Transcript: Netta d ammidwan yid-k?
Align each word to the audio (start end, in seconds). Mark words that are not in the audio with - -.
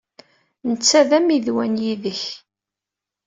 Netta 0.69 0.99
d 1.09 1.11
ammidwan 1.17 1.73
yid-k? 1.83 2.21